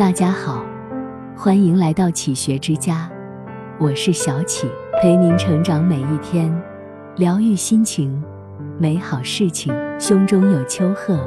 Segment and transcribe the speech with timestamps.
[0.00, 0.64] 大家好，
[1.36, 3.06] 欢迎来到启学之家，
[3.78, 4.66] 我是小启，
[5.02, 6.50] 陪您成长每一天，
[7.16, 8.24] 疗愈心情，
[8.78, 9.74] 美好事情。
[10.00, 11.20] 胸中有丘壑，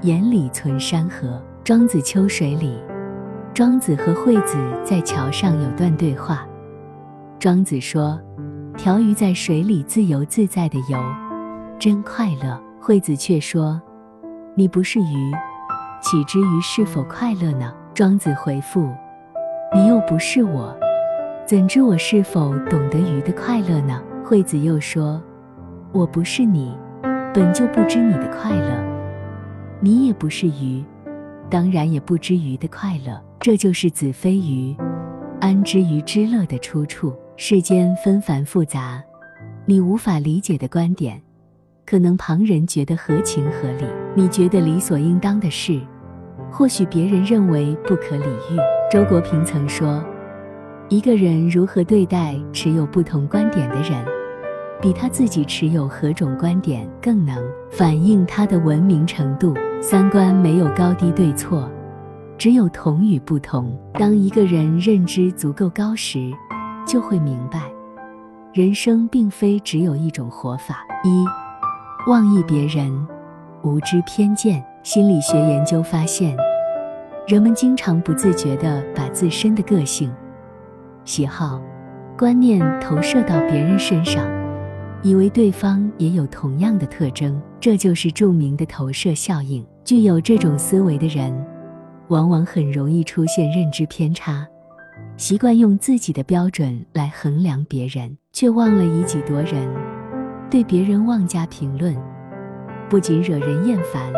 [0.00, 1.38] 眼里存山河。
[1.62, 2.80] 庄子秋水里，
[3.52, 6.46] 庄子和惠子在桥上有段对话。
[7.38, 8.18] 庄子说
[8.74, 10.98] ：“条鱼在水里自由自在的游，
[11.78, 13.78] 真快乐。”惠子却说
[14.56, 15.32] ：“你不是鱼，
[16.00, 18.88] 岂知鱼是否快乐呢？”庄子回复
[19.74, 20.72] ：“你又不是我，
[21.44, 25.20] 怎知我是否懂得鱼的快乐呢？”惠子又说
[25.90, 26.78] ：“我不是你，
[27.34, 28.80] 本就不知你的快乐；
[29.80, 30.84] 你也不是鱼，
[31.50, 33.20] 当然也不知鱼的快乐。
[33.40, 34.76] 这就是子非鱼，
[35.40, 37.12] 安知鱼之乐的出处。
[37.34, 39.02] 世间纷繁复杂，
[39.66, 41.20] 你无法理解的观点，
[41.84, 43.84] 可能旁人觉得合情合理，
[44.14, 45.80] 你觉得理所应当的事。”
[46.50, 48.58] 或许别人认为不可理喻。
[48.90, 50.02] 周国平曾说
[50.88, 54.04] ：“一个人如何对待持有不同观点的人，
[54.80, 57.36] 比他自己持有何种观点更能
[57.70, 59.54] 反映他的文明程度。
[59.80, 61.70] 三观没有高低对错，
[62.36, 63.78] 只有同与不同。
[63.94, 66.32] 当一个人认知足够高时，
[66.86, 67.70] 就会明白，
[68.52, 70.84] 人生并非只有一种活法。
[71.04, 71.24] 一，
[72.10, 73.06] 妄议别人，
[73.62, 76.34] 无知偏见。”心理学研究发现，
[77.26, 80.10] 人们经常不自觉地把自身的个性、
[81.04, 81.60] 喜好、
[82.16, 84.26] 观念投射到别人身上，
[85.02, 89.66] 以为对方也有同样的特征，这就是著名的投射效应。
[89.84, 91.34] 具有这种思维的人，
[92.08, 94.46] 往往很容易出现认知偏差，
[95.18, 99.68] 习惯用自己的标准来衡量别人，却忘了以己度人，
[100.48, 101.94] 对别人妄加评论，
[102.88, 104.12] 不仅惹人厌烦。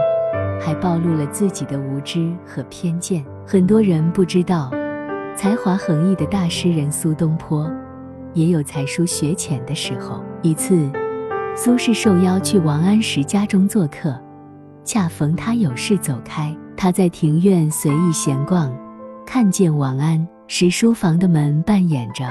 [0.62, 3.24] 还暴露了自己的无知和偏见。
[3.46, 4.70] 很多人不知道，
[5.34, 7.70] 才华横溢的大诗人苏东坡，
[8.34, 10.22] 也有才疏学浅的时候。
[10.42, 10.90] 一次，
[11.56, 14.14] 苏轼受邀去王安石家中做客，
[14.84, 18.70] 恰逢他有事走开，他在庭院随意闲逛，
[19.24, 22.24] 看见王安石书房的门半掩着，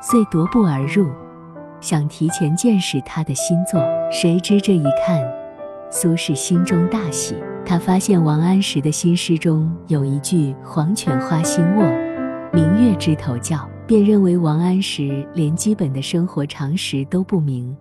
[0.00, 1.06] 遂踱步而入，
[1.80, 3.78] 想提前见识他的新作。
[4.10, 5.22] 谁知这一看，
[5.90, 7.34] 苏轼心中大喜。
[7.64, 11.84] 他发现王安石的新诗中有一句“黄犬花心卧，
[12.52, 17.76] 明月枝头叫”，便认为王安石连基本的生活常识都不明。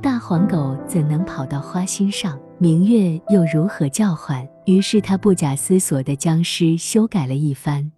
[0.00, 2.38] 大黄狗怎能跑到花心上？
[2.58, 4.46] 明月又如何叫唤？
[4.66, 7.90] 于是他不假思索地将诗修改了一番：“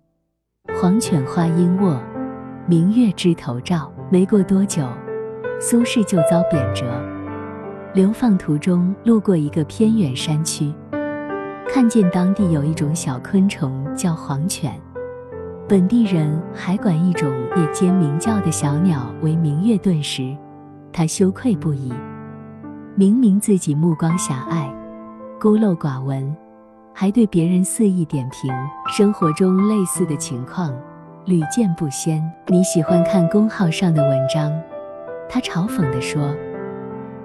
[0.81, 1.99] 黄犬花阴卧，
[2.67, 4.87] 明月枝头照。”没过多久，
[5.59, 7.14] 苏轼就遭贬谪。
[7.95, 10.75] 流放途中，路过一个偏远山区。
[11.69, 14.73] 看见当地有一种小昆虫叫黄犬，
[15.69, 20.37] 本地人还管一种夜间鸣叫的小鸟为明月顿时，
[20.93, 21.93] 他羞愧不已。
[22.97, 24.69] 明明自己目光狭隘、
[25.41, 26.37] 孤陋寡闻，
[26.93, 28.53] 还对别人肆意点评。
[28.89, 30.75] 生活中类似的情况
[31.27, 32.21] 屡见不鲜。
[32.49, 34.53] 你喜欢看公号上的文章，
[35.29, 36.35] 他嘲讽地说：“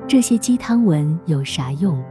[0.10, 2.04] 这些鸡汤文有啥用？”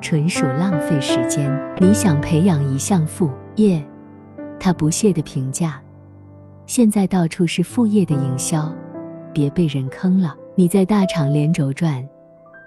[0.00, 1.50] 纯属浪费时间。
[1.80, 3.84] 你想培养一项副业，
[4.60, 5.82] 他不屑地评价。
[6.64, 8.72] 现在到处是副业的营销，
[9.34, 10.32] 别被人坑了。
[10.54, 12.08] 你在大厂连轴转，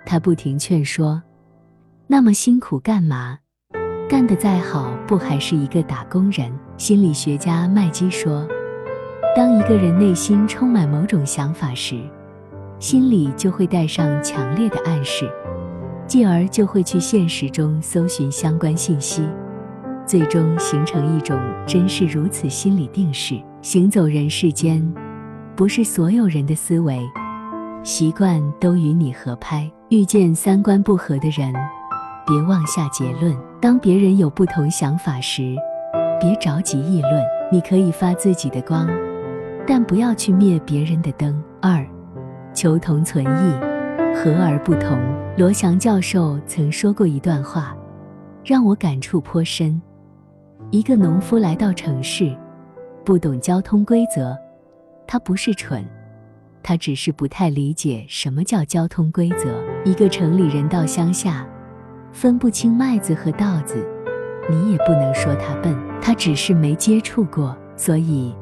[0.05, 1.23] 他不停劝说。
[2.05, 3.39] 那么辛苦干嘛？
[4.09, 6.51] 干得再好，不还是一个打工人？
[6.75, 8.45] 心理学家麦基说，
[9.33, 12.01] 当一个人内心充满某种想法时，
[12.83, 15.25] 心里就会带上强烈的暗示。
[16.05, 19.25] 继而就会去现实中搜寻相关信息，
[20.05, 23.41] 最终形成一种真是如此心理定势。
[23.61, 24.85] 行走人世间，
[25.55, 26.99] 不是所有人的思维
[27.83, 29.71] 习惯都与你合拍。
[29.87, 31.53] 遇见三观不合的人，
[32.27, 33.33] 别妄下结论。
[33.61, 35.55] 当别人有不同想法时，
[36.19, 37.23] 别着急议论。
[37.49, 38.89] 你可以发自己的光，
[39.65, 41.41] 但不要去灭别人的灯。
[41.61, 41.87] 二，
[42.53, 43.73] 求同存异。
[44.15, 44.99] 和而不同。
[45.35, 47.75] 罗翔教授曾说过一段话，
[48.45, 49.81] 让我感触颇深。
[50.69, 52.31] 一个农夫来到城市，
[53.03, 54.37] 不懂交通规则，
[55.07, 55.83] 他不是蠢，
[56.61, 59.59] 他只是不太理解什么叫交通规则。
[59.83, 61.45] 一个城里人到乡下，
[62.11, 63.83] 分不清麦子和稻子，
[64.47, 67.57] 你也不能说他笨，他只是没接触过。
[67.75, 68.33] 所以，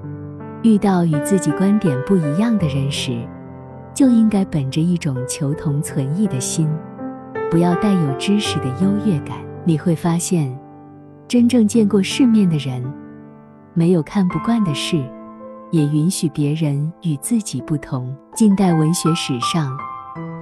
[0.63, 3.25] 遇到与自己观点不一样的人时，
[4.01, 6.67] 就应该本着一种求同存异的心，
[7.51, 9.37] 不要带有知识的优越感。
[9.63, 10.51] 你会发现，
[11.27, 12.83] 真正见过世面的人，
[13.75, 14.99] 没有看不惯的事，
[15.69, 18.11] 也允许别人与自己不同。
[18.33, 19.71] 近代文学史上，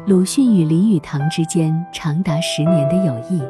[0.08, 3.42] 鲁迅与林语堂之间长达十年的友谊，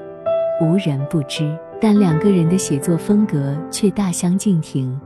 [0.59, 1.55] 无人不知。
[1.79, 4.99] 但两个人的写作风格却大相径庭。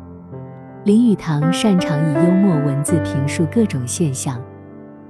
[0.86, 4.42] 林语堂擅长以幽默文字评述各种现象，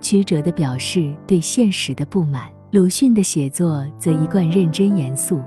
[0.04, 2.42] 曲折地表示对现实的不满；
[2.72, 5.42] 鲁迅的写作则一贯认真严肃、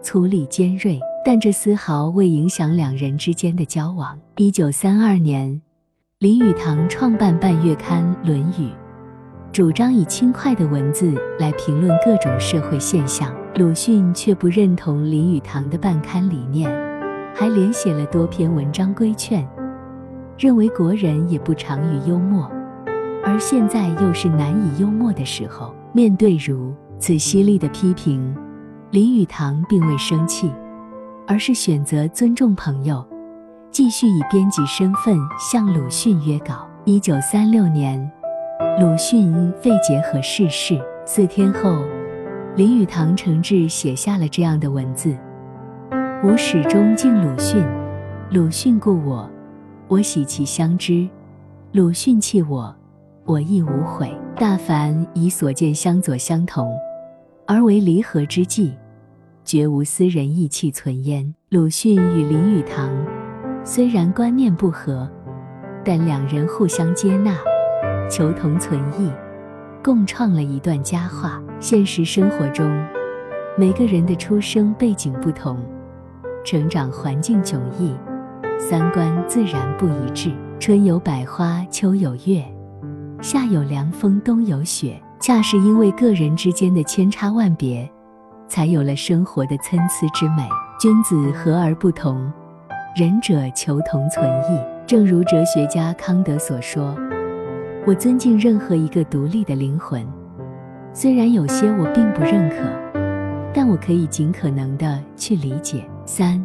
[0.00, 0.98] 粗粝尖锐。
[1.24, 4.16] 但这丝毫未影响两人之间的交往。
[4.36, 5.60] 一九三二年，
[6.20, 8.68] 林语堂创办半月刊《论语》，
[9.50, 13.34] 主张以轻快的文字来评论各种社会现象。
[13.56, 16.70] 鲁迅却不认同林语堂的办刊理念，
[17.34, 19.44] 还连写了多篇文章规劝，
[20.38, 22.48] 认为国人也不常于幽默，
[23.26, 25.74] 而现在又是难以幽默的时候。
[25.92, 28.36] 面对如此犀利的批评，
[28.90, 30.48] 林语堂并未生气。
[31.26, 33.04] 而是选择尊重朋友，
[33.72, 36.68] 继续以编辑身份向鲁迅约稿。
[36.84, 37.98] 一九三六年，
[38.78, 40.80] 鲁迅因肺结核逝世。
[41.04, 41.82] 四天后，
[42.54, 45.16] 林语堂诚挚写下了这样的文字
[46.22, 47.66] ：“我始终敬鲁迅，
[48.30, 49.28] 鲁迅故我，
[49.88, 51.08] 我喜其相知；
[51.72, 52.75] 鲁迅弃我，
[53.26, 54.10] 我亦无悔。
[54.36, 56.70] 大凡以所见相左相同，
[57.46, 58.72] 而为离合之际。”
[59.44, 61.32] 绝无私人义气存焉。
[61.50, 62.90] 鲁迅与林语堂
[63.64, 65.08] 虽然观念不合，
[65.84, 67.36] 但两人互相接纳，
[68.10, 69.08] 求同存异，
[69.84, 71.40] 共创了一段佳话。
[71.60, 72.68] 现实生活中，
[73.56, 75.64] 每个人的出生背景不同，
[76.44, 77.94] 成长环境迥异，
[78.58, 80.32] 三观自然不一致。
[80.58, 82.44] 春有百花，秋有月，
[83.20, 85.00] 夏有凉风，冬有雪。
[85.18, 87.90] 恰是因为个人之间的千差万别。
[88.48, 90.48] 才有了生活的参差之美。
[90.78, 92.30] 君子和而不同，
[92.94, 94.60] 仁者求同存异。
[94.86, 96.94] 正如哲学家康德所说
[97.86, 100.06] ：“我尊敬任何一个独立的灵魂，
[100.92, 102.56] 虽然有些我并不认可，
[103.52, 106.44] 但我可以尽可能的去理解。”三，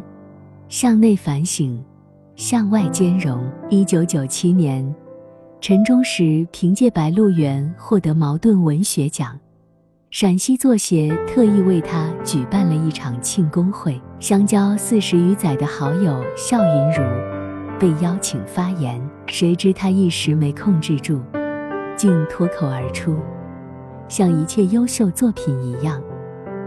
[0.68, 1.80] 向内反省，
[2.34, 3.46] 向外兼容。
[3.68, 4.82] 一九九七年，
[5.62, 9.38] 陈忠实凭借《白鹿原》获得茅盾文学奖。
[10.10, 17.04] 陕西作协特意为他举办了一场庆功会，相交四十余载的好友笑云如
[17.78, 21.20] 被邀请发言，谁知他一时没控制住，
[21.96, 23.16] 竟脱口而出
[24.10, 26.02] ：“像一切优秀作品一样，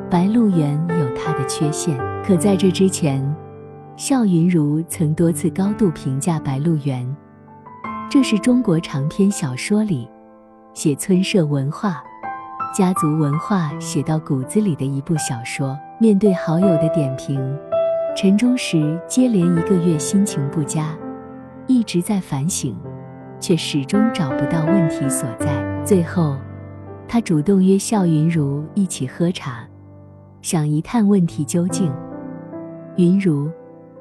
[0.10, 3.22] 《白鹿原》有它的缺陷。”可在这之前，
[3.98, 7.06] 笑云如曾多次高度评价《白鹿原》，
[8.08, 10.08] 这是中国长篇小说里
[10.74, 12.02] 写村社文化。
[12.74, 15.78] 家族文化写到骨子里的一部小说。
[16.00, 17.40] 面对好友的点评，
[18.16, 20.96] 陈忠实接连一个月心情不佳，
[21.68, 22.76] 一直在反省，
[23.40, 25.84] 却始终找不到问题所在。
[25.86, 26.36] 最后，
[27.08, 29.66] 他主动约笑云如一起喝茶，
[30.42, 31.90] 想一探问题究竟。
[32.98, 33.50] 云如，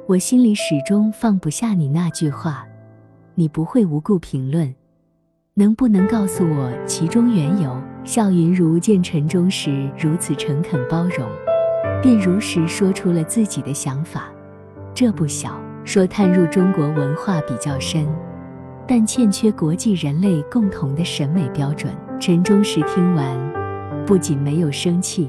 [0.08, 2.66] 我心里始终放不下你那句话，
[3.36, 4.72] 你不会无故评论，
[5.54, 7.76] 能不能告诉我其中缘由？
[8.04, 11.26] 笑云如见陈忠实如此诚恳包容，
[12.02, 14.28] 便如实说出了自己的想法。
[14.94, 18.06] 这不小，说探入中国文化比较深，
[18.86, 21.92] 但欠缺国际人类共同的审美标准。
[22.20, 25.28] 陈忠实听完，不仅没有生气，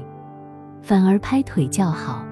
[0.80, 2.24] 反而拍腿叫好，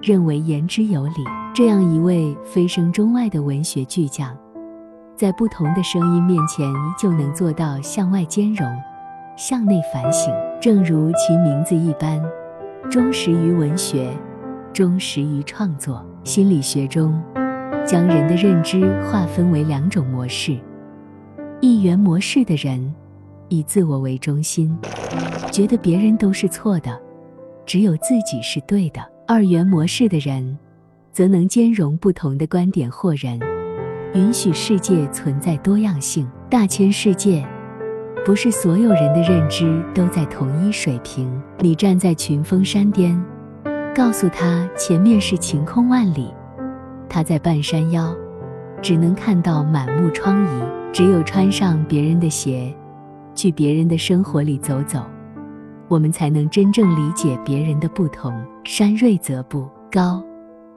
[0.00, 1.24] 认为言之有理。
[1.52, 4.34] 这样一位飞升中外的文学巨匠，
[5.20, 6.66] 在不同的声音面前
[6.98, 8.66] 就能做到向外兼容。
[9.36, 12.18] 向内反省，正如其名字一般，
[12.90, 14.10] 忠实于文学，
[14.72, 16.02] 忠实于创作。
[16.24, 17.22] 心理学中，
[17.86, 20.58] 将人的认知划分为两种模式：
[21.60, 22.94] 一元模式的人，
[23.50, 24.74] 以自我为中心，
[25.52, 26.98] 觉得别人都是错的，
[27.66, 30.58] 只有自己是对的；二元模式的人，
[31.12, 33.38] 则能兼容不同的观点或人，
[34.14, 36.28] 允许世界存在多样性。
[36.48, 37.46] 大千世界。
[38.24, 41.30] 不是所有人的认知都在同一水平。
[41.60, 43.18] 你站在群峰山巅，
[43.94, 46.32] 告诉他前面是晴空万里，
[47.08, 48.14] 他在半山腰，
[48.82, 50.48] 只能看到满目疮痍。
[50.92, 52.74] 只有穿上别人的鞋，
[53.34, 55.00] 去别人的生活里走走，
[55.88, 58.34] 我们才能真正理解别人的不同。
[58.64, 60.22] 山锐则不高，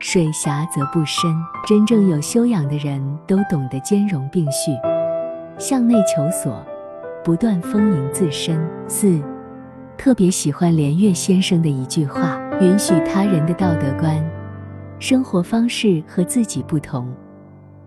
[0.05, 1.33] 水狭则不深。
[1.65, 4.71] 真正有修养的人都懂得兼容并蓄，
[5.57, 6.61] 向内求索。
[7.23, 8.59] 不断丰盈自身。
[8.85, 9.17] 四，
[9.97, 14.21] 特别喜欢连岳先生的一句话：允许他人的道德观、
[14.99, 17.07] 生活方式和自己不同，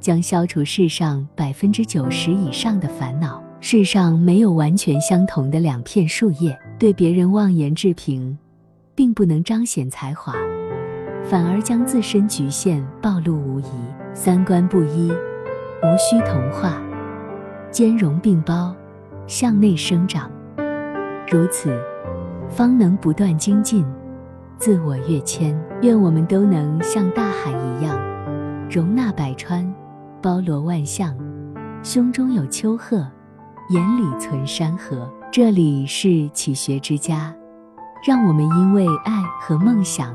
[0.01, 3.45] 将消除世上百分之九十以上的烦恼。
[3.61, 8.39] 世上没有完全相同的两片树叶，对别人妄言置评，
[8.95, 10.33] 并不能彰显才华，
[11.29, 13.65] 反而将自身局限暴露无遗。
[14.15, 16.81] 三观不一，无需同化，
[17.71, 18.75] 兼容并包，
[19.27, 20.31] 向内生长，
[21.31, 21.79] 如此，
[22.49, 23.85] 方能不断精进，
[24.57, 25.55] 自我跃迁。
[25.83, 27.99] 愿我们都能像大海一样，
[28.71, 29.71] 容纳百川，
[30.23, 31.15] 包罗万象，
[31.83, 33.07] 胸中有丘壑。
[33.71, 37.35] 眼里存山河，这里是启学之家，
[38.07, 40.15] 让我们因为爱和梦想